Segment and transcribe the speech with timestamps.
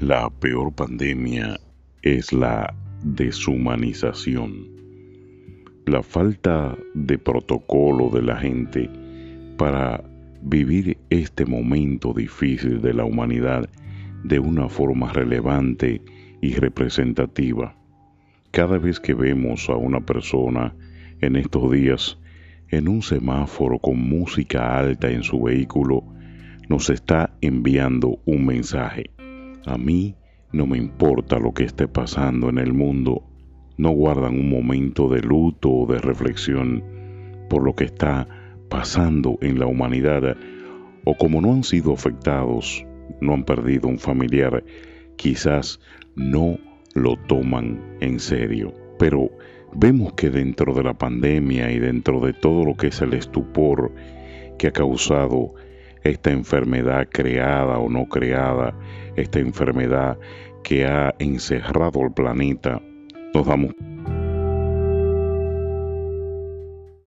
[0.00, 1.60] La peor pandemia
[2.02, 2.74] es la
[3.04, 4.66] deshumanización.
[5.86, 8.90] La falta de protocolo de la gente
[9.56, 10.02] para
[10.42, 13.68] vivir este momento difícil de la humanidad
[14.24, 16.02] de una forma relevante
[16.40, 17.76] y representativa.
[18.50, 20.74] Cada vez que vemos a una persona
[21.20, 22.18] en estos días
[22.70, 26.02] en un semáforo con música alta en su vehículo,
[26.68, 29.10] nos está enviando un mensaje.
[29.66, 30.14] A mí
[30.52, 33.22] no me importa lo que esté pasando en el mundo.
[33.76, 36.84] No guardan un momento de luto o de reflexión
[37.48, 38.28] por lo que está
[38.68, 40.36] pasando en la humanidad
[41.04, 42.86] o como no han sido afectados,
[43.20, 44.62] no han perdido un familiar,
[45.16, 45.80] quizás
[46.14, 46.58] no
[46.94, 48.72] lo toman en serio.
[48.98, 49.30] Pero
[49.74, 53.92] vemos que dentro de la pandemia y dentro de todo lo que es el estupor
[54.58, 55.54] que ha causado
[56.04, 58.74] esta enfermedad creada o no creada,
[59.16, 60.18] esta enfermedad
[60.62, 62.80] que ha encerrado el planeta,
[63.34, 63.74] nos damos